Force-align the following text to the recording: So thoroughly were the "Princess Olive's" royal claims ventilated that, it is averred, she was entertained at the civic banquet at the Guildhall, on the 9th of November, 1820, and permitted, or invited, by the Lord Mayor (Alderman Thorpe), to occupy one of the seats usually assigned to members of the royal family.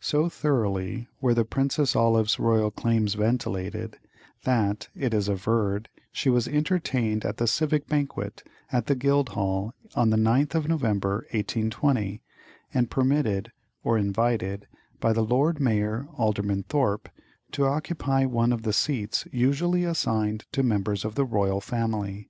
So 0.00 0.28
thoroughly 0.28 1.06
were 1.20 1.34
the 1.34 1.44
"Princess 1.44 1.94
Olive's" 1.94 2.40
royal 2.40 2.72
claims 2.72 3.14
ventilated 3.14 3.96
that, 4.42 4.88
it 4.96 5.14
is 5.14 5.28
averred, 5.28 5.88
she 6.10 6.28
was 6.28 6.48
entertained 6.48 7.24
at 7.24 7.36
the 7.36 7.46
civic 7.46 7.86
banquet 7.86 8.42
at 8.72 8.86
the 8.86 8.96
Guildhall, 8.96 9.72
on 9.94 10.10
the 10.10 10.16
9th 10.16 10.56
of 10.56 10.66
November, 10.68 11.28
1820, 11.30 12.20
and 12.74 12.90
permitted, 12.90 13.52
or 13.84 13.96
invited, 13.96 14.66
by 14.98 15.12
the 15.12 15.22
Lord 15.22 15.60
Mayor 15.60 16.08
(Alderman 16.18 16.64
Thorpe), 16.64 17.08
to 17.52 17.64
occupy 17.64 18.24
one 18.24 18.52
of 18.52 18.62
the 18.62 18.72
seats 18.72 19.28
usually 19.30 19.84
assigned 19.84 20.44
to 20.50 20.64
members 20.64 21.04
of 21.04 21.14
the 21.14 21.24
royal 21.24 21.60
family. 21.60 22.28